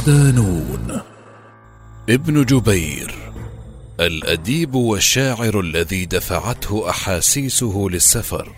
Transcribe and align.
صدانون 0.00 1.00
ابن 2.08 2.44
جبير 2.44 3.14
الأديب 4.00 4.74
والشاعر 4.74 5.60
الذي 5.60 6.06
دفعته 6.06 6.90
أحاسيسه 6.90 7.88
للسفر. 7.90 8.52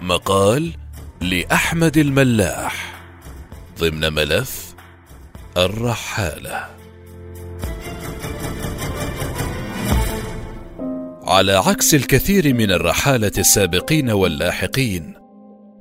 مقال 0.00 0.72
لأحمد 1.20 1.96
الملاح 1.96 3.04
ضمن 3.78 4.12
ملف 4.12 4.74
الرحالة. 5.56 6.68
على 11.22 11.52
عكس 11.52 11.94
الكثير 11.94 12.54
من 12.54 12.70
الرحالة 12.70 13.32
السابقين 13.38 14.10
واللاحقين 14.10 15.14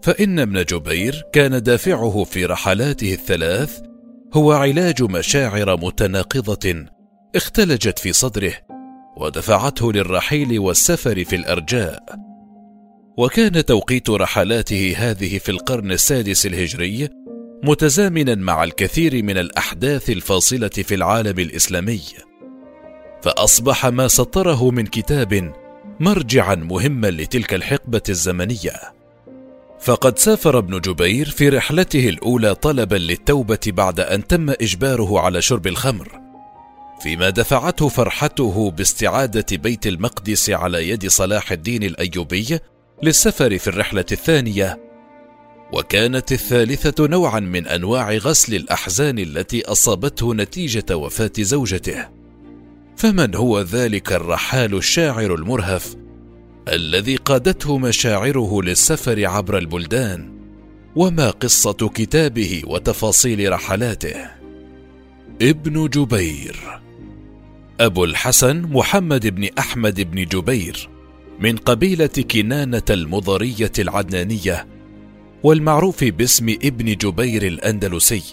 فإن 0.04 0.40
ابن 0.40 0.64
جبير 0.64 1.24
كان 1.34 1.64
دافعه 1.64 2.24
في 2.24 2.46
رحلاته 2.46 3.14
الثلاث 3.14 3.91
هو 4.34 4.52
علاج 4.52 5.04
مشاعر 5.04 5.78
متناقضة 5.78 6.86
اختلجت 7.36 8.00
في 8.00 8.14
صدره 8.14 8.54
ودفعته 9.18 9.94
للرحيل 9.94 10.60
والسفر 10.60 11.24
في 11.24 11.36
الأرجاء. 11.36 12.04
وكان 13.18 13.66
توقيت 13.66 14.10
رحلاته 14.10 14.94
هذه 14.98 15.38
في 15.38 15.50
القرن 15.50 15.92
السادس 15.92 16.46
الهجري 16.46 17.10
متزامنا 17.64 18.36
مع 18.36 18.64
الكثير 18.64 19.24
من 19.24 19.38
الأحداث 19.38 20.10
الفاصلة 20.10 20.70
في 20.70 20.96
العالم 20.96 21.40
الإسلامي. 21.40 22.02
فأصبح 23.24 23.86
ما 23.86 24.08
سطره 24.08 24.72
من 24.72 24.86
كتاب 24.86 25.54
مرجعا 26.00 26.56
مهما 26.56 27.08
لتلك 27.08 27.54
الحقبة 27.54 28.04
الزمنية. 28.10 29.01
فقد 29.82 30.20
سافر 30.20 30.58
ابن 30.58 30.80
جبير 30.80 31.30
في 31.30 31.50
رحلته 31.50 32.10
الأولى 32.10 32.56
طلبا 32.56 32.96
للتوبة 32.96 33.60
بعد 33.68 34.00
أن 34.00 34.28
تم 34.28 34.50
إجباره 34.50 35.20
على 35.20 35.42
شرب 35.42 35.68
الخمر 35.68 36.22
فيما 37.04 37.30
دفعته 37.30 37.88
فرحته 37.88 38.72
باستعادة 38.72 39.46
بيت 39.52 39.88
المقدس 39.88 40.50
على 40.50 40.90
يد 40.90 41.08
صلاح 41.08 41.52
الدين 41.52 41.84
الأيوبي 41.84 42.60
للسفر 43.04 43.58
في 43.58 43.68
الرحلة 43.68 44.06
الثانية 44.12 44.80
وكانت 45.74 46.32
الثالثة 46.32 47.08
نوعا 47.08 47.40
من 47.40 47.68
أنواع 47.68 48.14
غسل 48.14 48.56
الأحزان 48.56 49.20
التي 49.20 49.66
أصابته 49.66 50.34
نتيجة 50.34 50.98
وفاة 50.98 51.32
زوجته. 51.40 52.10
فمن 52.98 53.36
هو 53.36 53.62
ذلك 53.62 54.14
الرحال 54.14 54.76
الشاعر 54.76 55.36
المرهف 55.36 55.96
الذي 56.68 57.16
قادته 57.16 57.78
مشاعره 57.78 58.62
للسفر 58.62 59.26
عبر 59.26 59.58
البلدان 59.58 60.32
وما 60.96 61.30
قصة 61.30 61.74
كتابه 61.74 62.62
وتفاصيل 62.66 63.52
رحلاته. 63.52 64.16
ابن 65.42 65.88
جبير. 65.88 66.82
أبو 67.80 68.04
الحسن 68.04 68.62
محمد 68.62 69.28
بن 69.28 69.50
أحمد 69.60 70.02
بن 70.02 70.26
جبير 70.26 70.90
من 71.40 71.58
قبيلة 71.58 72.08
كنانة 72.32 72.84
المضرية 72.90 73.72
العدنانية 73.80 74.68
والمعروف 75.44 76.04
باسم 76.04 76.50
ابن 76.50 76.96
جبير 76.96 77.48
الأندلسي. 77.48 78.24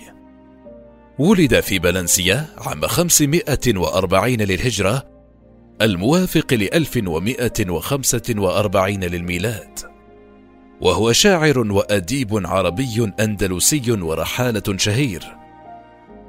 ولد 1.18 1.60
في 1.60 1.78
بلنسيا 1.78 2.46
عام 2.58 2.86
540 2.86 4.34
للهجرة 4.34 5.17
الموافق 5.82 6.54
ل 6.54 6.74
1145 6.74 9.04
للميلاد 9.04 9.78
وهو 10.80 11.12
شاعر 11.12 11.58
وأديب 11.58 12.46
عربي 12.46 13.12
أندلسي 13.20 13.92
ورحالة 13.92 14.76
شهير 14.76 15.38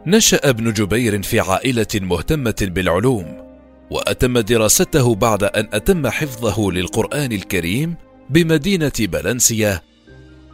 نشأ 0.05 0.49
ابن 0.49 0.73
جبير 0.73 1.21
في 1.21 1.39
عائلة 1.39 1.87
مهتمة 1.95 2.55
بالعلوم، 2.61 3.49
وأتم 3.89 4.39
دراسته 4.39 5.15
بعد 5.15 5.43
أن 5.43 5.67
أتم 5.73 6.07
حفظه 6.07 6.71
للقرآن 6.71 7.31
الكريم 7.31 7.95
بمدينة 8.29 8.91
بلنسيا 8.99 9.81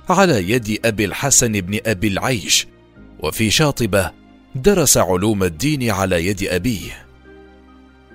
على 0.10 0.52
يد 0.52 0.80
أبي 0.86 1.06
الحسن 1.06 1.52
بن 1.52 1.80
أبي 1.86 2.08
العيش، 2.08 2.68
وفي 3.20 3.52
شاطبة 3.52 4.12
درس 4.56 4.98
علوم 4.98 5.44
الدين 5.44 5.92
على 5.92 6.28
يد 6.28 6.44
أبيه. 6.44 7.05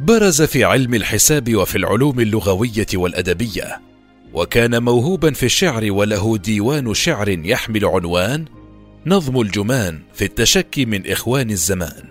برز 0.01 0.43
في 0.43 0.65
علم 0.65 0.95
الحساب 0.95 1.55
وفي 1.55 1.79
العلوم 1.79 2.21
اللغوية 2.21 2.87
والأدبية، 2.95 3.81
وكان 4.33 4.83
موهوبا 4.83 5.33
في 5.33 5.47
الشعر 5.47 5.93
وله 5.93 6.37
ديوان 6.37 6.95
شعر 6.95 7.29
يحمل 7.29 7.85
عنوان 7.85 8.45
نظم 9.07 9.41
الجمان 9.41 9.99
في 10.15 10.25
التشكي 10.25 10.85
من 10.85 11.11
إخوان 11.11 11.51
الزمان. 11.51 12.05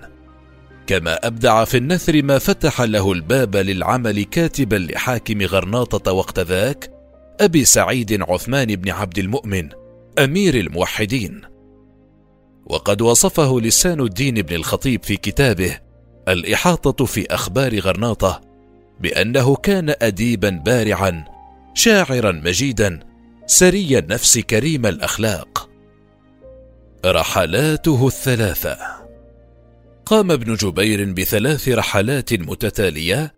كما 0.88 1.28
أبدع 1.28 1.64
في 1.64 1.78
النثر 1.78 2.24
ما 2.24 2.40
فتح 2.40 2.82
له 2.82 3.12
الباب 3.12 3.56
للعمل 3.56 4.24
كاتبا 4.24 4.76
لحاكم 4.76 5.42
غرناطة 5.42 6.12
وقت 6.12 6.40
ذاك 6.40 6.92
أبي 7.40 7.66
سعيد 7.66 8.22
عثمان 8.22 8.76
بن 8.76 8.90
عبد 8.90 9.20
المؤمن 9.20 9.70
أمير 10.20 10.56
الموحدين. 10.56 11.42
وقد 12.66 13.02
وصفه 13.02 13.60
لسان 13.60 14.02
الدين 14.02 14.42
بن 14.42 14.56
الخطيب 14.56 15.04
في 15.04 15.18
كتابه 15.18 15.89
الإحاطة 16.30 17.06
في 17.06 17.34
أخبار 17.34 17.80
غرناطة 17.80 18.42
بأنه 19.00 19.56
كان 19.56 19.96
أديبا 20.02 20.50
بارعا 20.50 21.26
شاعرا 21.74 22.32
مجيدا 22.32 23.00
سري 23.46 23.98
النفس 24.00 24.40
كريم 24.40 24.86
الأخلاق. 24.86 25.70
رحلاته 27.06 28.08
الثلاثة. 28.08 28.78
قام 30.06 30.32
ابن 30.32 30.56
جبير 30.56 31.14
بثلاث 31.14 31.70
رحلات 31.70 32.34
متتالية 32.34 33.34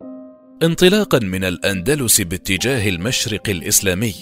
انطلاقا 0.64 1.20
من 1.20 1.44
الأندلس 1.44 2.22
باتجاه 2.22 2.90
المشرق 2.90 3.50
الإسلامي 3.50 4.16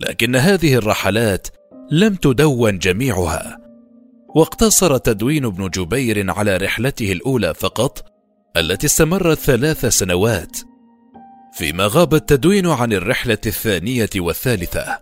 لكن 0.00 0.36
هذه 0.36 0.74
الرحلات 0.74 1.48
لم 1.90 2.14
تدون 2.14 2.78
جميعها. 2.78 3.65
واقتصر 4.36 4.96
تدوين 4.96 5.44
ابن 5.44 5.68
جبير 5.68 6.30
على 6.30 6.56
رحلته 6.56 7.12
الأولى 7.12 7.54
فقط 7.54 8.04
التي 8.56 8.86
استمرت 8.86 9.38
ثلاث 9.38 9.86
سنوات 9.86 10.56
فيما 11.52 11.86
غاب 11.86 12.14
التدوين 12.14 12.66
عن 12.66 12.92
الرحلة 12.92 13.38
الثانية 13.46 14.10
والثالثة. 14.16 14.98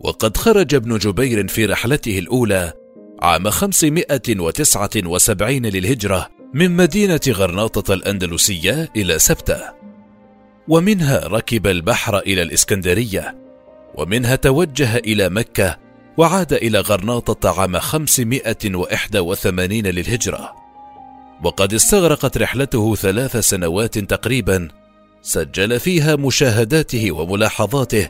وقد 0.00 0.36
خرج 0.36 0.74
ابن 0.74 0.98
جبير 0.98 1.48
في 1.48 1.66
رحلته 1.66 2.18
الأولى 2.18 2.72
عام 3.22 3.50
579 3.50 5.66
للهجرة 5.66 6.28
من 6.54 6.70
مدينة 6.70 7.20
غرناطة 7.28 7.94
الأندلسية 7.94 8.92
إلى 8.96 9.18
سبتة. 9.18 9.60
ومنها 10.68 11.26
ركب 11.26 11.66
البحر 11.66 12.18
إلى 12.18 12.42
الإسكندرية 12.42 13.36
ومنها 13.94 14.36
توجه 14.36 14.96
إلى 14.96 15.28
مكة 15.28 15.85
وعاد 16.18 16.52
إلى 16.52 16.80
غرناطة 16.80 17.60
عام 17.60 17.78
581 17.78 19.86
للهجرة. 19.86 20.52
وقد 21.44 21.74
استغرقت 21.74 22.38
رحلته 22.38 22.94
ثلاث 22.94 23.36
سنوات 23.36 23.98
تقريبا 23.98 24.68
سجل 25.22 25.80
فيها 25.80 26.16
مشاهداته 26.16 27.12
وملاحظاته 27.12 28.08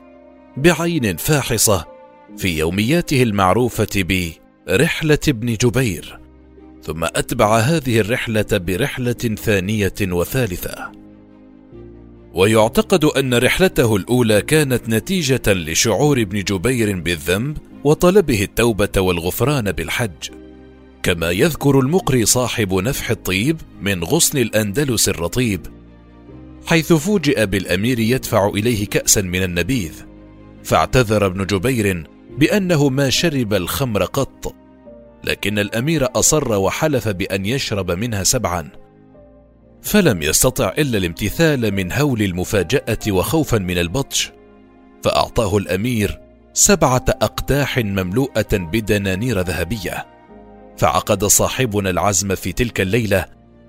بعين 0.57 1.17
فاحصة 1.17 1.85
في 2.37 2.59
يومياته 2.59 3.23
المعروفة 3.23 4.05
برحلة 4.69 5.19
ابن 5.29 5.55
جبير. 5.55 6.19
ثم 6.83 7.05
أتبع 7.05 7.59
هذه 7.59 8.01
الرحلة 8.01 8.47
برحلة 8.53 9.13
ثانية 9.13 9.95
وثالثة. 10.03 10.93
ويعتقد 12.35 13.05
أن 13.05 13.35
رحلته 13.35 13.97
الأولى 13.97 14.43
كانت 14.43 14.89
نتيجة 14.89 15.53
لشعور 15.53 16.21
ابن 16.21 16.43
جبير 16.43 17.01
بالذنب 17.01 17.59
وطلبه 17.87 18.43
التوبة 18.43 18.89
والغفران 18.97 19.73
بالحج. 19.73 20.31
كما 21.03 21.31
يذكر 21.31 21.81
المقري 21.81 22.27
صاحب 22.27 22.75
نفح 22.75 23.11
الطيب 23.11 23.61
من 23.81 24.05
غصن 24.05 24.39
الأندلس 24.39 25.09
الرطيب 25.09 25.67
حيث 26.67 26.93
فوجئ 26.93 27.47
بالأمير 27.47 27.99
يدفع 27.99 28.49
إليه 28.49 28.87
كاسا 28.87 29.23
من 29.23 29.43
النبيذ 29.43 29.93
فاعتذر 30.65 31.27
ابن 31.27 31.47
جبير 31.47 32.11
بأنه 32.39 32.89
ما 32.89 33.11
شرب 33.11 33.55
الخمر 33.55 34.05
قط. 34.05 34.55
لكن 35.25 35.59
الأمير 35.59 36.09
أصر 36.15 36.53
وحلف 36.53 37.09
بأن 37.09 37.47
يشرب 37.47 37.91
منها 37.91 38.25
سبعا. 38.25 38.69
فلم 39.83 40.23
يستطع 40.23 40.75
إلا 40.79 40.99
الامتثال 40.99 41.75
من 41.75 41.93
هول 41.93 42.23
المفاجأة 42.23 42.99
وخوفا 43.09 43.59
من 43.59 43.79
البطش 43.79 44.33
فأعطاه 45.05 45.57
الأمير 45.57 46.26
سبعة 46.59 47.05
أقداح 47.09 47.79
مملوءة 47.79 48.47
بدنانير 48.53 49.41
ذهبية. 49.41 50.07
فعقد 50.77 51.25
صاحبنا 51.25 51.91
العزم 51.91 52.35
في 52.35 52.53
تلك 52.53 52.81
الليلة 52.81 53.27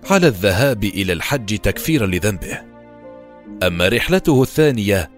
على 0.09 0.27
الذهاب 0.27 0.83
إلى 0.83 1.13
الحج 1.13 1.57
تكفيرا 1.57 2.07
لذنبه. 2.07 2.61
أما 3.63 3.87
رحلته 3.87 4.43
الثانية 4.43 5.11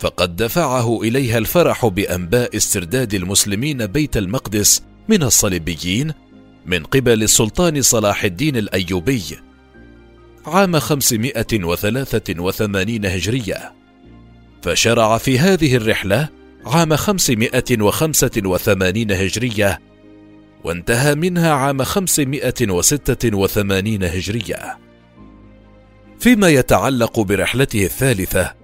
فقد 0.00 0.36
دفعه 0.36 1.02
إليها 1.02 1.38
الفرح 1.38 1.86
بأنباء 1.86 2.56
استرداد 2.56 3.14
المسلمين 3.14 3.86
بيت 3.86 4.16
المقدس 4.16 4.82
من 5.08 5.22
الصليبيين 5.22 6.12
من 6.66 6.82
قبل 6.82 7.22
السلطان 7.22 7.82
صلاح 7.82 8.24
الدين 8.24 8.56
الأيوبي 8.56 9.22
عام 10.46 10.78
583 10.78 13.06
هجرية. 13.06 13.72
فشرع 14.62 15.18
في 15.18 15.38
هذه 15.38 15.76
الرحلة 15.76 16.35
عام 16.66 16.96
585 16.96 19.12
هجرية 19.12 19.80
وانتهى 20.64 21.14
منها 21.14 21.52
عام 21.52 21.82
586 21.82 24.04
هجرية. 24.04 24.78
فيما 26.20 26.48
يتعلق 26.48 27.20
برحلته 27.20 27.84
الثالثة 27.84 28.54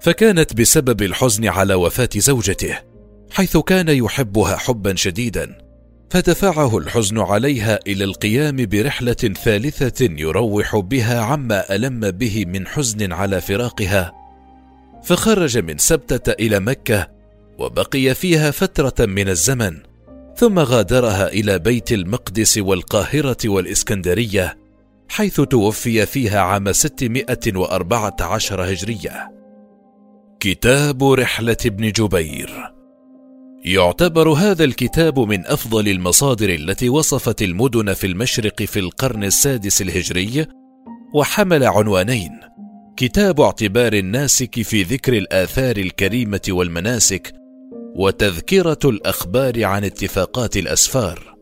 فكانت 0.00 0.54
بسبب 0.54 1.02
الحزن 1.02 1.48
على 1.48 1.74
وفاة 1.74 2.08
زوجته 2.16 2.78
حيث 3.30 3.56
كان 3.56 3.88
يحبها 3.88 4.56
حبا 4.56 4.94
شديدا 4.94 5.58
فدفعه 6.10 6.78
الحزن 6.78 7.18
عليها 7.18 7.78
إلى 7.86 8.04
القيام 8.04 8.56
برحلة 8.56 9.12
ثالثة 9.44 10.04
يروح 10.04 10.76
بها 10.76 11.20
عما 11.20 11.74
ألم 11.74 12.10
به 12.10 12.44
من 12.46 12.66
حزن 12.66 13.12
على 13.12 13.40
فراقها 13.40 14.12
فخرج 15.04 15.58
من 15.58 15.78
سبتة 15.78 16.32
إلى 16.32 16.60
مكة 16.60 17.15
وبقي 17.58 18.14
فيها 18.14 18.50
فترة 18.50 19.06
من 19.06 19.28
الزمن 19.28 19.76
ثم 20.36 20.58
غادرها 20.58 21.28
إلى 21.28 21.58
بيت 21.58 21.92
المقدس 21.92 22.58
والقاهرة 22.58 23.36
والإسكندرية 23.44 24.58
حيث 25.08 25.40
توفي 25.40 26.06
فيها 26.06 26.40
عام 26.40 26.72
614 26.72 28.72
هجرية. 28.72 29.32
كتاب 30.40 31.04
رحلة 31.04 31.56
ابن 31.66 31.92
جبير. 31.92 32.72
يعتبر 33.64 34.28
هذا 34.28 34.64
الكتاب 34.64 35.18
من 35.18 35.46
أفضل 35.46 35.88
المصادر 35.88 36.54
التي 36.54 36.88
وصفت 36.88 37.42
المدن 37.42 37.92
في 37.92 38.06
المشرق 38.06 38.62
في 38.62 38.78
القرن 38.78 39.24
السادس 39.24 39.82
الهجري 39.82 40.46
وحمل 41.14 41.64
عنوانين 41.64 42.30
كتاب 42.96 43.40
اعتبار 43.40 43.92
الناسك 43.92 44.62
في 44.62 44.82
ذكر 44.82 45.12
الآثار 45.12 45.76
الكريمة 45.76 46.40
والمناسك 46.48 47.45
وتذكرة 47.72 48.78
الأخبار 48.84 49.64
عن 49.64 49.84
اتفاقات 49.84 50.56
الأسفار. 50.56 51.36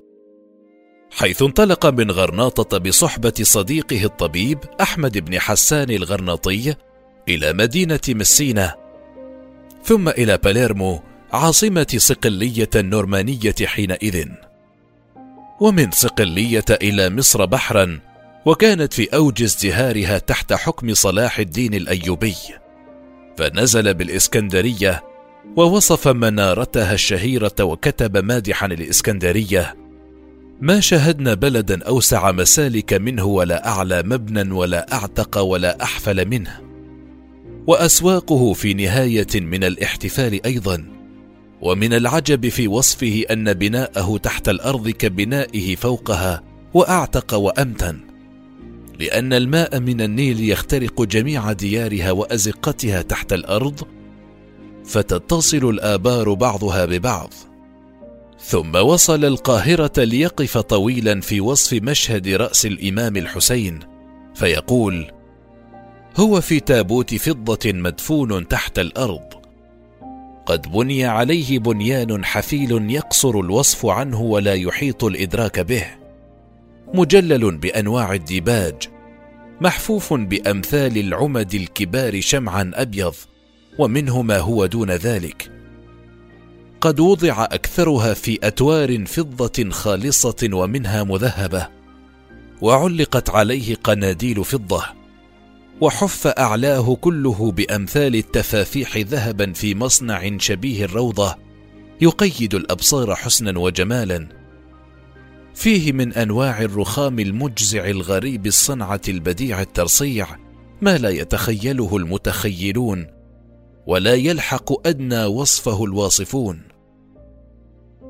حيث 1.11 1.43
انطلق 1.43 1.87
من 1.87 2.11
غرناطة 2.11 2.79
بصحبة 2.79 3.33
صديقه 3.43 4.05
الطبيب 4.05 4.59
أحمد 4.81 5.19
بن 5.19 5.41
حسان 5.41 5.91
الغرناطي 5.91 6.75
إلى 7.29 7.53
مدينة 7.53 8.01
مسينه 8.09 8.75
ثم 9.85 10.09
إلى 10.09 10.39
باليرمو 10.39 11.01
عاصمة 11.33 11.95
صقلية 11.97 12.71
النورمانية 12.77 13.55
حينئذ. 13.65 14.29
ومن 15.61 15.91
صقلية 15.91 16.65
إلى 16.71 17.11
مصر 17.11 17.45
بحرا 17.45 18.01
وكانت 18.47 18.93
في 18.93 19.17
أوج 19.17 19.43
ازدهارها 19.43 20.19
تحت 20.19 20.53
حكم 20.53 20.95
صلاح 20.95 21.39
الدين 21.39 21.75
الأيوبي. 21.75 22.35
فنزل 23.39 23.95
بالإسكندرية 23.95 25.14
ووصف 25.57 26.09
منارتها 26.09 26.95
الشهيرة 26.95 27.55
وكتب 27.61 28.17
مادحا 28.17 28.67
الإسكندرية 28.67 29.75
ما 30.61 30.81
شهدنا 30.81 31.35
بلدا 31.35 31.83
أوسع 31.83 32.33
مسالك 32.33 32.93
منه 32.93 33.25
ولا 33.25 33.69
أعلى 33.69 34.03
مبنى 34.03 34.53
ولا 34.53 34.93
أعتق 34.93 35.39
ولا 35.39 35.83
أحفل 35.83 36.29
منه. 36.29 36.61
وأسواقه 37.67 38.53
في 38.53 38.75
نهاية 38.75 39.27
من 39.35 39.65
الاحتفال 39.65 40.47
أيضا. 40.47 40.85
ومن 41.61 41.93
العجب 41.93 42.49
في 42.49 42.69
وصفه 42.69 43.25
أن 43.31 43.53
بناءه 43.53 44.17
تحت 44.23 44.49
الأرض 44.49 44.89
كبنائه 44.89 45.77
فوقها 45.77 46.43
وأعتق 46.75 47.35
وأمتن. 47.35 48.01
لأن 49.01 49.33
الماء 49.33 49.81
من 49.81 50.01
النيل 50.01 50.51
يخترق 50.51 51.03
جميع 51.03 51.53
ديارها 51.53 52.11
وأزقتها 52.11 53.03
تحت 53.03 53.33
الأرض 53.33 53.83
فتتصل 54.85 55.69
الآبار 55.69 56.35
بعضها 56.35 56.85
ببعض. 56.85 57.33
ثم 58.41 58.75
وصل 58.75 59.25
القاهرة 59.25 60.05
ليقف 60.05 60.59
طويلا 60.59 61.21
في 61.21 61.41
وصف 61.41 61.83
مشهد 61.83 62.29
رأس 62.29 62.67
الإمام 62.67 63.17
الحسين 63.17 63.81
فيقول 64.35 65.13
هو 66.17 66.41
في 66.41 66.61
تابوت 66.61 67.15
فضة 67.15 67.73
مدفون 67.73 68.49
تحت 68.49 68.79
الأرض. 68.79 69.45
قد 70.47 70.73
بني 70.73 71.05
عليه 71.05 71.59
بنيان 71.59 72.25
حفيل 72.25 72.91
يقصر 72.91 73.41
الوصف 73.41 73.87
عنه 73.87 74.21
ولا 74.21 74.55
يحيط 74.55 75.05
الإدراك 75.05 75.61
به. 75.61 75.87
مجلل 76.95 77.57
بأنواع 77.57 78.15
الديباج 78.15 78.75
محفوف 79.61 80.15
بأمثال 80.15 80.99
العمد 80.99 81.55
الكبار 81.55 82.21
شمعا 82.21 82.71
أبيض 82.75 83.15
ومنه 83.79 84.23
ما 84.23 84.39
هو 84.39 84.67
دون 84.67 84.91
ذلك. 84.91 85.51
قد 86.81 87.01
وضع 87.01 87.45
أكثرها 87.45 88.15
في 88.15 88.39
أتوار 88.43 89.07
فضة 89.07 89.71
خالصة 89.71 90.49
ومنها 90.53 91.03
مذهبة 91.03 91.69
وعلقت 92.63 93.31
عليه 93.31 93.75
قناديل 93.75 94.45
فضة 94.45 94.85
وحف 95.81 96.27
أعلاه 96.27 96.95
كله 97.01 97.53
بأمثال 97.53 98.17
التفافيح 98.17 98.97
ذهبا 98.97 99.53
في 99.53 99.75
مصنع 99.75 100.39
شبيه 100.39 100.85
الروضة 100.85 101.37
يقيد 102.01 102.55
الأبصار 102.55 103.15
حسنا 103.15 103.59
وجمالا. 103.59 104.29
فيه 105.55 105.93
من 105.93 106.13
أنواع 106.13 106.63
الرخام 106.63 107.19
المجزع 107.19 107.87
الغريب 107.87 108.47
الصنعة 108.47 109.01
البديع 109.09 109.61
الترصيع 109.61 110.27
ما 110.83 110.99
لا 110.99 111.11
يتخيله 111.11 111.97
المتخيلون 111.97 113.14
ولا 113.87 114.15
يلحق 114.15 114.87
أدنى 114.89 115.25
وصفه 115.25 115.85
الواصفون. 115.85 116.63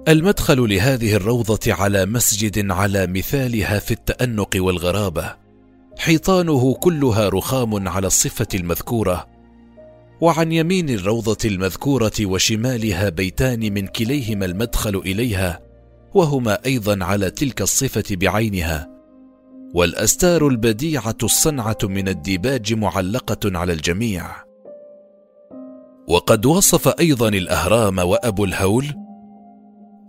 المدخل 0.09 0.69
لهذه 0.69 1.15
الروضة 1.17 1.61
على 1.73 2.07
مسجد 2.07 2.71
على 2.71 3.07
مثالها 3.07 3.79
في 3.79 3.91
التأنق 3.91 4.51
والغرابة. 4.57 5.37
حيطانه 5.99 6.75
كلها 6.75 7.29
رخام 7.29 7.89
على 7.89 8.07
الصفة 8.07 8.47
المذكورة. 8.55 9.27
وعن 10.21 10.53
يمين 10.53 10.91
الروضة 10.91 11.39
المذكورة 11.45 12.13
وشمالها 12.21 13.09
بيتان 13.09 13.75
من 13.75 13.87
كليهما 13.87 14.45
المدخل 14.45 14.97
إليها 14.97 15.61
وهما 16.15 16.59
أيضا 16.67 17.05
على 17.05 17.31
تلك 17.31 17.63
الصفة 17.63 18.05
بعينها. 18.11 18.91
والأستار 19.75 20.49
البديعة 20.49 21.17
الصنعة 21.23 21.79
من 21.83 22.09
الديباج 22.09 22.75
معلقة 22.75 23.59
على 23.59 23.73
الجميع. 23.73 24.44
وقد 26.09 26.47
وصف 26.47 26.89
أيضا 27.01 27.29
الأهرام 27.29 27.99
وأبو 27.99 28.45
الهول 28.45 28.87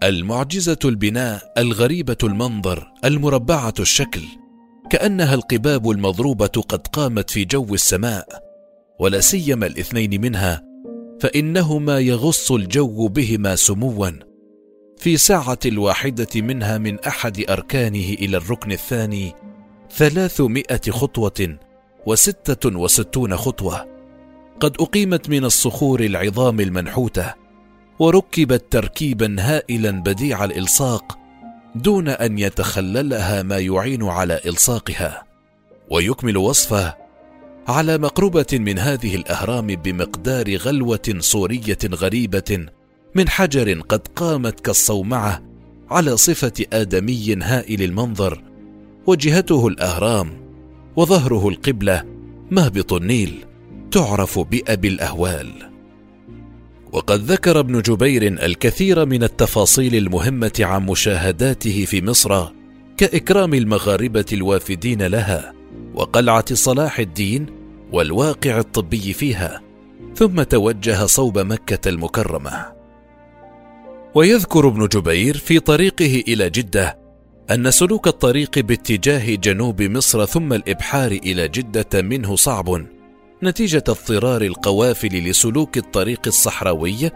المعجزة 0.03 0.77
البناء 0.85 1.53
الغريبة 1.57 2.17
المنظر 2.23 2.91
المربعة 3.05 3.73
الشكل 3.79 4.21
كأنها 4.89 5.33
القباب 5.33 5.89
المضروبة 5.89 6.47
قد 6.47 6.87
قامت 6.87 7.29
في 7.29 7.45
جو 7.45 7.73
السماء 7.73 8.27
ولا 8.99 9.19
سيما 9.19 9.67
الاثنين 9.67 10.21
منها 10.21 10.63
فإنهما 11.19 11.99
يغص 11.99 12.51
الجو 12.51 13.07
بهما 13.07 13.55
سموا. 13.55 14.09
في 14.97 15.17
ساعة 15.17 15.59
الواحدة 15.65 16.27
منها 16.35 16.77
من 16.77 16.99
أحد 16.99 17.45
أركانه 17.49 18.09
إلى 18.13 18.37
الركن 18.37 18.71
الثاني 18.71 19.33
ثلاثمائة 19.91 20.81
خطوة 20.91 21.57
وستة 22.05 22.79
وستون 22.79 23.37
خطوة. 23.37 23.94
قد 24.59 24.75
أقيمت 24.79 25.29
من 25.29 25.45
الصخور 25.45 25.99
العظام 25.99 26.59
المنحوتة 26.59 27.33
وركبت 27.99 28.63
تركيبا 28.71 29.35
هائلا 29.39 29.91
بديع 29.91 30.43
الإلصاق 30.45 31.17
دون 31.75 32.07
أن 32.07 32.39
يتخللها 32.39 33.43
ما 33.43 33.57
يعين 33.57 34.03
على 34.03 34.39
إلصاقها. 34.45 35.23
ويكمل 35.91 36.37
وصفه 36.37 36.95
على 37.67 37.97
مقربة 37.97 38.45
من 38.53 38.79
هذه 38.79 39.15
الأهرام 39.15 39.67
بمقدار 39.67 40.55
غلوة 40.55 41.15
صورية 41.19 41.77
غريبة 41.85 42.65
من 43.15 43.29
حجر 43.29 43.81
قد 43.81 44.07
قامت 44.15 44.59
كالصومعة 44.59 45.43
على 45.89 46.17
صفة 46.17 46.65
آدمي 46.73 47.35
هائل 47.35 47.81
المنظر 47.83 48.43
وجهته 49.07 49.67
الأهرام 49.67 50.45
وظهره 50.95 51.49
القبلة 51.49 52.03
مهبط 52.51 52.93
النيل. 52.93 53.45
تعرف 53.91 54.39
بابي 54.39 54.87
الأهوال. 54.87 55.75
وقد 56.91 57.19
ذكر 57.31 57.59
ابن 57.59 57.81
جبير 57.81 58.27
الكثير 58.27 59.05
من 59.05 59.23
التفاصيل 59.23 59.95
المهمة 59.95 60.51
عن 60.59 60.85
مشاهداته 60.85 61.85
في 61.85 62.01
مصر 62.01 62.47
كإكرام 62.97 63.53
المغاربة 63.53 64.25
الوافدين 64.33 65.01
لها 65.01 65.53
وقلعة 65.93 66.53
صلاح 66.53 66.99
الدين 66.99 67.45
والواقع 67.91 68.59
الطبي 68.59 69.13
فيها 69.13 69.61
ثم 70.15 70.43
توجه 70.43 71.05
صوب 71.05 71.39
مكة 71.39 71.89
المكرمة. 71.89 72.65
ويذكر 74.15 74.67
ابن 74.67 74.87
جبير 74.87 75.37
في 75.37 75.59
طريقه 75.59 76.23
إلى 76.27 76.49
جدة 76.49 76.97
أن 77.51 77.71
سلوك 77.71 78.07
الطريق 78.07 78.59
باتجاه 78.59 79.35
جنوب 79.35 79.81
مصر 79.81 80.25
ثم 80.25 80.53
الإبحار 80.53 81.11
إلى 81.11 81.47
جدة 81.47 82.01
منه 82.01 82.35
صعب 82.35 82.85
نتيجة 83.43 83.83
اضطرار 83.87 84.41
القوافل 84.41 85.29
لسلوك 85.29 85.77
الطريق 85.77 86.21
الصحراوي 86.27 87.11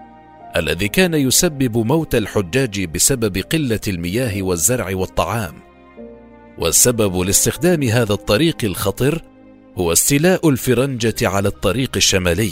الذي 0.55 0.88
كان 0.88 1.13
يسبب 1.13 1.77
موت 1.77 2.15
الحجاج 2.15 2.85
بسبب 2.85 3.38
قلة 3.38 3.79
المياه 3.88 4.41
والزرع 4.41 4.95
والطعام. 4.95 5.53
والسبب 6.57 7.17
لاستخدام 7.17 7.83
هذا 7.83 8.13
الطريق 8.13 8.57
الخطر 8.63 9.21
هو 9.77 9.91
استيلاء 9.91 10.49
الفرنجة 10.49 11.15
على 11.21 11.47
الطريق 11.47 11.91
الشمالي، 11.95 12.51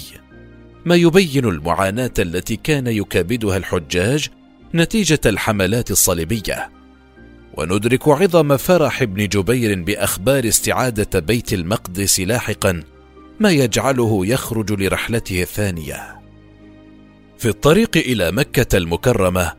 ما 0.85 0.95
يبين 0.95 1.45
المعاناة 1.45 2.13
التي 2.19 2.55
كان 2.55 2.87
يكابدها 2.87 3.57
الحجاج 3.57 4.27
نتيجة 4.75 5.19
الحملات 5.25 5.91
الصليبية. 5.91 6.69
وندرك 7.53 8.07
عظم 8.07 8.57
فرح 8.57 9.01
ابن 9.01 9.27
جبير 9.27 9.83
بأخبار 9.83 10.47
استعادة 10.47 11.19
بيت 11.19 11.53
المقدس 11.53 12.19
لاحقا 12.19 12.83
ما 13.39 13.51
يجعله 13.51 14.25
يخرج 14.25 14.81
لرحلته 14.81 15.41
الثانية. 15.41 16.21
في 17.37 17.49
الطريق 17.49 17.97
إلى 17.97 18.31
مكة 18.31 18.77
المكرمة 18.77 19.53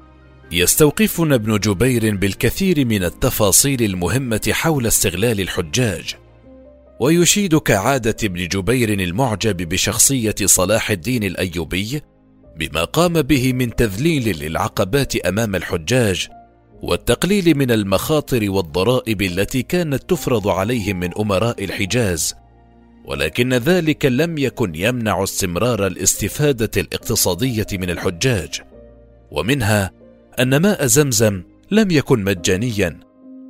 يستوقفنا 0.52 1.34
ابن 1.34 1.58
جبير 1.58 2.16
بالكثير 2.16 2.84
من 2.84 3.04
التفاصيل 3.04 3.82
المهمة 3.82 4.50
حول 4.52 4.86
استغلال 4.86 5.40
الحجاج 5.40 6.14
ويشيد 7.00 7.56
كعادة 7.56 8.16
ابن 8.24 8.48
جبير 8.48 8.92
المعجب 8.92 9.56
بشخصية 9.56 10.34
صلاح 10.44 10.90
الدين 10.90 11.24
الأيوبي 11.24 12.02
بما 12.56 12.84
قام 12.84 13.22
به 13.22 13.52
من 13.52 13.74
تذليل 13.74 14.38
للعقبات 14.38 15.16
أمام 15.16 15.54
الحجاج 15.54 16.28
والتقليل 16.82 17.54
من 17.54 17.70
المخاطر 17.70 18.50
والضرائب 18.50 19.22
التي 19.22 19.62
كانت 19.62 20.10
تفرض 20.10 20.48
عليهم 20.48 21.00
من 21.00 21.10
أمراء 21.18 21.64
الحجاز. 21.64 22.34
ولكن 23.08 23.54
ذلك 23.54 24.06
لم 24.06 24.38
يكن 24.38 24.74
يمنع 24.74 25.22
استمرار 25.22 25.86
الاستفادة 25.86 26.70
الاقتصادية 26.76 27.66
من 27.72 27.90
الحجاج. 27.90 28.60
ومنها 29.30 29.90
أن 30.38 30.56
ماء 30.56 30.86
زمزم 30.86 31.42
لم 31.70 31.90
يكن 31.90 32.24
مجانيا 32.24 33.00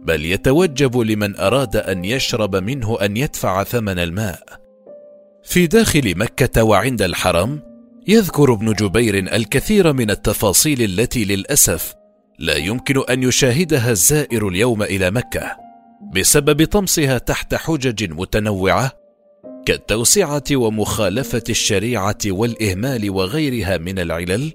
بل 0.02 0.24
يتوجب 0.24 0.98
لمن 0.98 1.36
أراد 1.36 1.76
أن 1.76 2.04
يشرب 2.04 2.56
منه 2.56 2.98
أن 3.00 3.16
يدفع 3.16 3.64
ثمن 3.64 3.98
الماء. 3.98 4.42
في 5.44 5.66
داخل 5.66 6.18
مكة 6.18 6.64
وعند 6.64 7.02
الحرم 7.02 7.60
يذكر 8.08 8.52
ابن 8.52 8.72
جبير 8.72 9.18
الكثير 9.18 9.92
من 9.92 10.10
التفاصيل 10.10 10.82
التي 10.82 11.24
للأسف 11.24 11.94
لا 12.38 12.56
يمكن 12.56 13.02
أن 13.10 13.22
يشاهدها 13.22 13.90
الزائر 13.90 14.48
اليوم 14.48 14.82
إلى 14.82 15.10
مكة 15.10 15.56
بسبب 16.14 16.66
طمسها 16.66 17.18
تحت 17.18 17.54
حجج 17.54 18.12
متنوعة 18.12 19.07
كالتوسعه 19.68 20.44
ومخالفة 20.52 21.42
الشريعة 21.48 22.18
والإهمال 22.26 23.10
وغيرها 23.10 23.76
من 23.76 23.98
العلل 23.98 24.52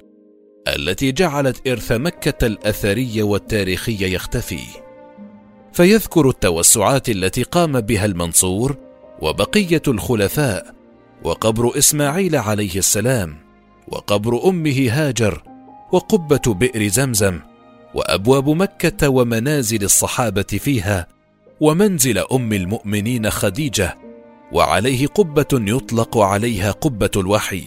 التي 0.67 1.11
جعلت 1.11 1.67
إرث 1.67 1.91
مكة 1.91 2.47
الاثري 2.47 3.21
والتاريخي 3.21 4.15
يختفي. 4.15 4.59
فيذكر 5.73 6.29
التوسعات 6.29 7.09
التي 7.09 7.43
قام 7.43 7.81
بها 7.81 8.05
المنصور 8.05 8.77
وبقية 9.21 9.81
الخلفاء 9.87 10.75
وقبر 11.23 11.77
إسماعيل 11.77 12.35
عليه 12.35 12.75
السلام 12.75 13.37
وقبر 13.87 14.49
أمه 14.49 14.89
هاجر 14.89 15.43
وقبة 15.91 16.53
بئر 16.53 16.87
زمزم 16.87 17.39
وأبواب 17.93 18.49
مكة 18.49 19.09
ومنازل 19.09 19.83
الصحابة 19.83 20.43
فيها 20.43 21.07
ومنزل 21.59 22.17
أم 22.17 22.53
المؤمنين 22.53 23.29
خديجة 23.29 23.97
وعليه 24.53 25.07
قبة 25.07 25.47
يطلق 25.53 26.17
عليها 26.17 26.71
قبة 26.71 27.11
الوحي 27.17 27.63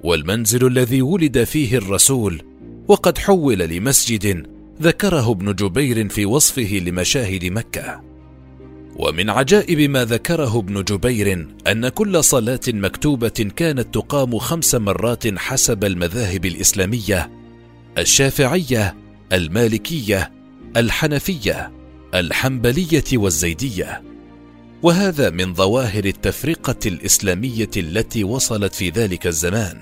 والمنزل 0.00 0.66
الذي 0.66 1.02
ولد 1.02 1.44
فيه 1.44 1.78
الرسول 1.78 2.42
وقد 2.88 3.18
حول 3.18 3.58
لمسجد 3.58 4.46
ذكره 4.82 5.30
ابن 5.30 5.54
جبير 5.54 6.08
في 6.08 6.26
وصفه 6.26 6.82
لمشاهد 6.86 7.44
مكة. 7.44 8.00
ومن 8.96 9.30
عجائب 9.30 9.90
ما 9.90 10.04
ذكره 10.04 10.58
ابن 10.58 10.84
جبير 10.84 11.48
أن 11.66 11.88
كل 11.88 12.24
صلاة 12.24 12.60
مكتوبة 12.68 13.28
كانت 13.56 13.94
تقام 13.94 14.38
خمس 14.38 14.74
مرات 14.74 15.38
حسب 15.38 15.84
المذاهب 15.84 16.46
الإسلامية 16.46 17.30
الشافعية 17.98 18.96
المالكية 19.32 20.32
الحنفية 20.76 21.72
الحنبلية 22.14 23.04
والزيدية. 23.12 24.13
وهذا 24.84 25.30
من 25.30 25.54
ظواهر 25.54 26.04
التفرقة 26.04 26.76
الإسلامية 26.86 27.70
التي 27.76 28.24
وصلت 28.24 28.74
في 28.74 28.90
ذلك 28.90 29.26
الزمان 29.26 29.80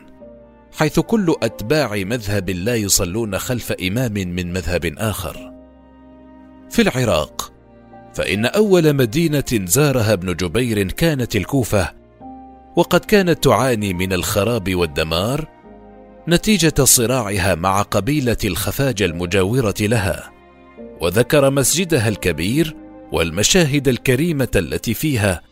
حيث 0.76 1.00
كل 1.00 1.34
أتباع 1.42 1.96
مذهب 1.96 2.50
لا 2.50 2.76
يصلون 2.76 3.38
خلف 3.38 3.72
إمام 3.72 4.12
من 4.12 4.52
مذهب 4.52 4.94
آخر. 4.98 5.52
في 6.70 6.82
العراق 6.82 7.52
فإن 8.14 8.46
أول 8.46 8.92
مدينة 8.92 9.44
زارها 9.52 10.12
ابن 10.12 10.36
جبير 10.36 10.90
كانت 10.90 11.36
الكوفة 11.36 11.92
وقد 12.76 13.00
كانت 13.00 13.44
تعاني 13.44 13.94
من 13.94 14.12
الخراب 14.12 14.74
والدمار 14.74 15.48
نتيجة 16.28 16.84
صراعها 16.84 17.54
مع 17.54 17.82
قبيلة 17.82 18.38
الخفاج 18.44 19.02
المجاورة 19.02 19.74
لها 19.80 20.30
وذكر 21.00 21.50
مسجدها 21.50 22.08
الكبير 22.08 22.76
والمشاهد 23.12 23.88
الكريمة 23.88 24.48
التي 24.56 24.94
فيها. 24.94 25.42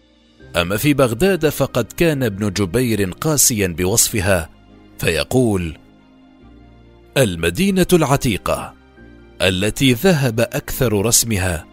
أما 0.57 0.77
في 0.77 0.95
بغداد 0.95 1.49
فقد 1.49 1.85
كان 1.97 2.23
ابن 2.23 2.51
جبير 2.51 3.11
قاسيا 3.11 3.67
بوصفها 3.67 4.51
فيقول 4.99 5.79
المدينة 7.17 7.87
العتيقة 7.93 8.75
التي 9.43 9.93
ذهب 9.93 10.41
أكثر 10.41 11.07
رسمها 11.07 11.67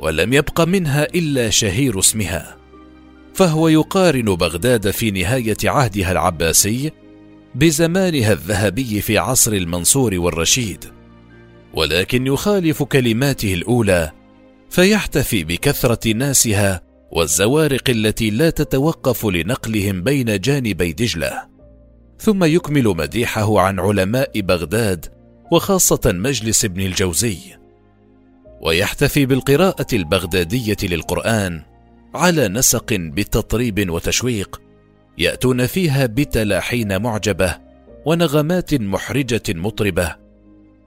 ولم 0.00 0.32
يبق 0.32 0.60
منها 0.60 1.04
إلا 1.04 1.50
شهير 1.50 1.98
اسمها. 1.98 2.56
فهو 3.34 3.68
يقارن 3.68 4.24
بغداد 4.24 4.90
في 4.90 5.10
نهاية 5.10 5.56
عهدها 5.64 6.12
العباسي 6.12 6.92
بزمانها 7.54 8.32
الذهبي 8.32 9.00
في 9.00 9.18
عصر 9.18 9.52
المنصور 9.52 10.14
والرشيد 10.14 10.84
ولكن 11.74 12.26
يخالف 12.26 12.82
كلماته 12.82 13.54
الأولى 13.54 14.12
فيحتفي 14.76 15.44
بكثرة 15.44 16.12
ناسها 16.12 16.80
والزوارق 17.12 17.90
التي 17.90 18.30
لا 18.30 18.50
تتوقف 18.50 19.26
لنقلهم 19.26 20.02
بين 20.02 20.40
جانبي 20.40 20.92
دجلة. 20.92 21.42
ثم 22.18 22.44
يكمل 22.44 22.84
مديحه 22.84 23.60
عن 23.60 23.80
علماء 23.80 24.40
بغداد 24.40 25.06
وخاصة 25.52 26.00
مجلس 26.06 26.64
ابن 26.64 26.80
الجوزي. 26.80 27.38
ويحتفي 28.60 29.26
بالقراءة 29.26 29.86
البغدادية 29.92 30.76
للقرآن 30.82 31.62
على 32.14 32.48
نسق 32.48 32.92
بتطريب 32.92 33.90
وتشويق 33.90 34.60
يأتون 35.18 35.66
فيها 35.66 36.06
بتلاحين 36.06 37.02
معجبة 37.02 37.56
ونغمات 38.06 38.74
محرجة 38.74 39.42
مطربة 39.48 40.16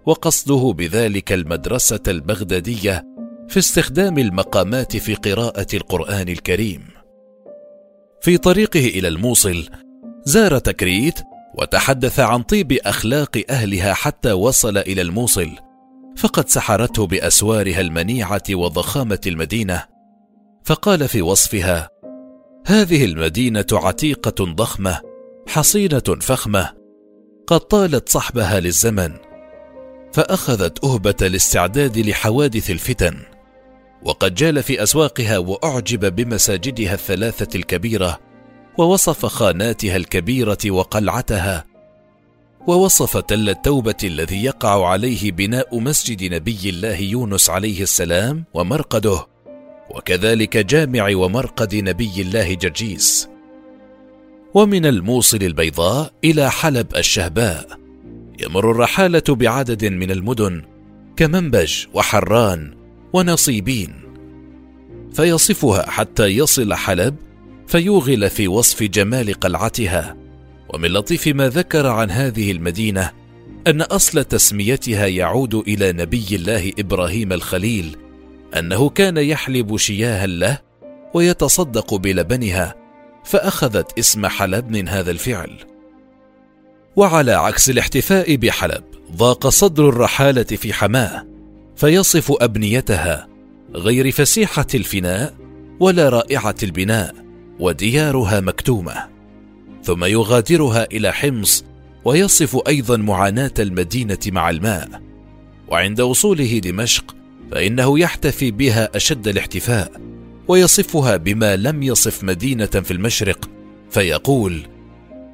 وقصده 0.05 0.73
بذلك 0.77 1.31
المدرسة 1.31 2.03
البغدادية 2.07 3.08
في 3.49 3.59
استخدام 3.59 4.17
المقامات 4.17 4.97
في 4.97 5.15
قراءة 5.15 5.67
القرآن 5.73 6.29
الكريم. 6.29 6.87
في 8.21 8.37
طريقه 8.37 8.79
إلى 8.79 9.07
الموصل 9.07 9.69
زار 10.25 10.57
تكريت 10.57 11.19
وتحدث 11.57 12.19
عن 12.19 12.43
طيب 12.43 12.71
أخلاق 12.71 13.43
أهلها 13.49 13.93
حتى 13.93 14.31
وصل 14.31 14.77
إلى 14.77 15.01
الموصل 15.01 15.49
فقد 16.17 16.49
سحرته 16.49 17.07
بأسوارها 17.07 17.81
المنيعة 17.81 18.43
وضخامة 18.51 19.19
المدينة. 19.27 19.85
فقال 20.65 21.07
في 21.07 21.21
وصفها 21.21 21.89
هذه 22.65 23.05
المدينة 23.05 23.65
عتيقة 23.71 24.45
ضخمة 24.45 25.01
حصينة 25.47 26.17
فخمة 26.21 26.73
قد 27.47 27.59
طالت 27.59 28.09
صحبها 28.09 28.59
للزمن 28.59 29.11
فأخذت 30.13 30.83
أهبة 30.83 31.15
الاستعداد 31.21 31.97
لحوادث 31.97 32.71
الفتن. 32.71 33.28
وقد 34.03 34.35
جال 34.35 34.63
في 34.63 34.83
أسواقها 34.83 35.37
وأعجب 35.37 36.15
بمساجدها 36.15 36.93
الثلاثة 36.93 37.57
الكبيرة 37.57 38.19
ووصف 38.77 39.25
خاناتها 39.25 39.95
الكبيرة 39.95 40.57
وقلعتها 40.67 41.65
ووصف 42.67 43.17
تل 43.17 43.49
التوبة 43.49 43.95
الذي 44.03 44.43
يقع 44.43 44.87
عليه 44.87 45.31
بناء 45.31 45.79
مسجد 45.79 46.33
نبي 46.33 46.69
الله 46.69 46.95
يونس 46.97 47.49
عليه 47.49 47.81
السلام 47.81 48.43
ومرقده 48.53 49.27
وكذلك 49.89 50.57
جامع 50.57 51.09
ومرقد 51.15 51.75
نبي 51.75 52.21
الله 52.21 52.53
جرجيس. 52.53 53.29
ومن 54.53 54.85
الموصل 54.85 55.37
البيضاء 55.37 56.13
إلى 56.23 56.51
حلب 56.51 56.95
الشهباء 56.95 57.79
يمر 58.39 58.71
الرحالة 58.71 59.23
بعدد 59.29 59.85
من 59.85 60.11
المدن 60.11 60.63
كمنبج 61.15 61.85
وحران 61.93 62.78
ونصيبين. 63.13 63.93
فيصفها 65.13 65.89
حتى 65.89 66.25
يصل 66.25 66.73
حلب 66.73 67.15
فيوغل 67.67 68.29
في 68.29 68.47
وصف 68.47 68.83
جمال 68.83 69.33
قلعتها. 69.33 70.17
ومن 70.73 70.89
لطيف 70.89 71.27
ما 71.27 71.49
ذكر 71.49 71.87
عن 71.87 72.11
هذه 72.11 72.51
المدينة 72.51 73.11
أن 73.67 73.81
أصل 73.81 74.23
تسميتها 74.23 75.07
يعود 75.07 75.55
إلى 75.55 75.91
نبي 75.91 76.27
الله 76.31 76.71
إبراهيم 76.79 77.33
الخليل 77.33 77.97
أنه 78.57 78.89
كان 78.89 79.17
يحلب 79.17 79.77
شياها 79.77 80.27
له 80.27 80.59
ويتصدق 81.13 81.95
بلبنها 81.95 82.75
فأخذت 83.23 83.99
اسم 83.99 84.27
حلب 84.27 84.71
من 84.71 84.87
هذا 84.87 85.11
الفعل. 85.11 85.57
وعلى 86.95 87.31
عكس 87.31 87.69
الاحتفاء 87.69 88.35
بحلب 88.35 88.83
ضاق 89.15 89.47
صدر 89.47 89.89
الرحالة 89.89 90.43
في 90.43 90.73
حماة 90.73 91.25
فيصف 91.79 92.31
أبنيتها 92.41 93.27
غير 93.75 94.11
فسيحة 94.11 94.67
الفناء 94.75 95.35
ولا 95.79 96.09
رائعة 96.09 96.55
البناء 96.63 97.15
وديارها 97.59 98.39
مكتومة. 98.39 99.07
ثم 99.83 100.05
يغادرها 100.05 100.87
إلى 100.91 101.11
حمص 101.13 101.65
ويصف 102.05 102.67
أيضا 102.67 102.97
معاناة 102.97 103.53
المدينة 103.59 104.17
مع 104.27 104.49
الماء. 104.49 105.01
وعند 105.67 106.01
وصوله 106.01 106.59
دمشق 106.59 107.15
فإنه 107.51 107.99
يحتفي 107.99 108.51
بها 108.51 108.95
أشد 108.95 109.27
الاحتفاء 109.27 109.91
ويصفها 110.47 111.17
بما 111.17 111.55
لم 111.55 111.83
يصف 111.83 112.23
مدينة 112.23 112.65
في 112.65 112.91
المشرق 112.91 113.49
فيقول 113.91 114.67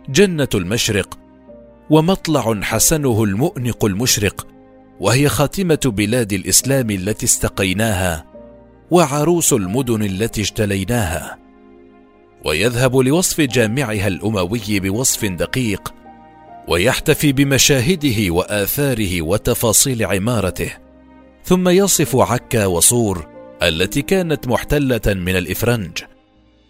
جنة 0.09 0.49
المشرق 0.55 1.19
ومطلع 1.89 2.61
حسنه 2.61 3.23
المؤنق 3.23 3.85
المشرق 3.85 4.54
وهي 4.99 5.29
خاتمة 5.29 5.79
بلاد 5.85 6.33
الإسلام 6.33 6.89
التي 6.89 7.25
استقيناها 7.25 8.25
وعروس 8.91 9.53
المدن 9.53 10.03
التي 10.03 10.41
اجتليناها. 10.41 11.37
ويذهب 12.45 12.95
لوصف 12.95 13.41
جامعها 13.41 14.07
الأموي 14.07 14.79
بوصف 14.79 15.25
دقيق 15.25 15.93
ويحتفي 16.67 17.31
بمشاهده 17.31 18.33
وآثاره 18.33 19.21
وتفاصيل 19.21 20.05
عمارته. 20.05 20.71
ثم 21.43 21.69
يصف 21.69 22.15
عكا 22.15 22.65
وصور 22.65 23.27
التي 23.63 24.01
كانت 24.01 24.47
محتلة 24.47 25.01
من 25.07 25.35
الإفرنج 25.35 25.97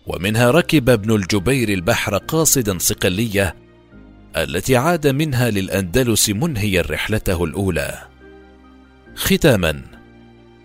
ومنها 0.08 0.52
ركب 0.52 0.90
ابن 0.90 1.16
الجبير 1.16 1.70
البحر 1.70 2.18
قاصدا 2.18 2.78
صقلية 2.80 3.56
التي 4.38 4.78
عاد 4.78 5.08
منها 5.08 5.50
للأندلس 5.50 6.30
منهيا 6.30 6.82
رحلته 6.82 7.44
الأولى. 7.44 8.15
ختاما. 9.16 9.82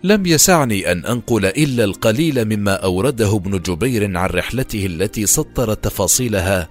لم 0.03 0.25
يسعني 0.25 0.91
أن 0.91 1.05
أنقل 1.05 1.45
إلا 1.45 1.83
القليل 1.83 2.45
مما 2.45 2.73
أورده 2.73 3.35
ابن 3.35 3.59
جبير 3.59 4.17
عن 4.17 4.29
رحلته 4.29 4.85
التي 4.85 5.25
سطر 5.25 5.73
تفاصيلها 5.73 6.69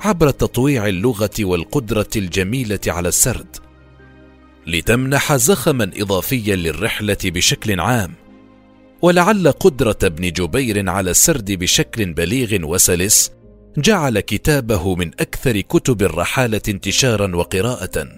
عبر 0.00 0.30
تطويع 0.30 0.86
اللغة 0.88 1.30
والقدرة 1.40 2.10
الجميلة 2.16 2.80
على 2.86 3.08
السرد. 3.08 3.56
لتمنح 4.66 5.36
زخما 5.36 5.90
إضافيا 5.96 6.56
للرحلة 6.56 7.16
بشكل 7.24 7.80
عام 7.80 8.14
ولعل 9.02 9.50
قدرة 9.50 9.98
ابن 10.02 10.32
جبير 10.32 10.90
على 10.90 11.10
السرد 11.10 11.52
بشكل 11.52 12.12
بليغ 12.12 12.66
وسلس 12.66 13.32
جعل 13.78 14.20
كتابه 14.20 14.94
من 14.94 15.10
أكثر 15.20 15.60
كتب 15.60 16.02
الرحالة 16.02 16.60
انتشارا 16.68 17.36
وقراءه. 17.36 18.08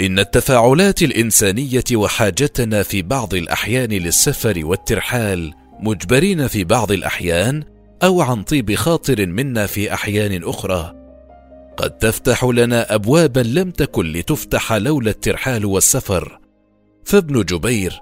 إن 0.00 0.18
التفاعلات 0.18 1.02
الإنسانية 1.02 1.84
وحاجتنا 1.94 2.82
في 2.82 3.02
بعض 3.02 3.34
الأحيان 3.34 3.90
للسفر 3.90 4.60
والترحال 4.64 5.54
مجبرين 5.80 6.46
في 6.46 6.64
بعض 6.64 6.92
الأحيان 6.92 7.64
أو 8.02 8.20
عن 8.22 8.42
طيب 8.42 8.74
خاطر 8.74 9.26
منا 9.26 9.66
في 9.66 9.94
أحيان 9.94 10.44
أخرى. 10.44 10.94
قد 11.76 11.98
تفتح 11.98 12.44
لنا 12.44 12.94
ابوابا 12.94 13.40
لم 13.40 13.70
تكن 13.70 14.12
لتفتح 14.12 14.72
لولا 14.72 15.10
الترحال 15.10 15.64
والسفر. 15.64 16.38
فابن 17.04 17.44
جبير 17.44 18.00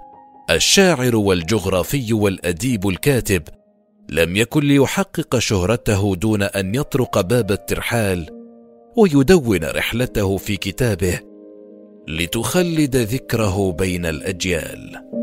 الشاعر 0.50 1.16
والجغرافي 1.16 2.12
والأديب 2.12 2.88
الكاتب 2.88 3.42
لم 4.08 4.36
يكن 4.36 4.60
ليحقق 4.60 5.38
شهرته 5.38 6.16
دون 6.16 6.42
أن 6.42 6.74
يطرق 6.74 7.20
باب 7.20 7.50
الترحال 7.50 8.26
ويدون 8.96 9.64
رحلته 9.64 10.36
في 10.36 10.56
كتابه. 10.56 11.29
لتخلد 12.10 12.96
ذكره 12.96 13.72
بين 13.72 14.06
الأجيال. 14.06 15.19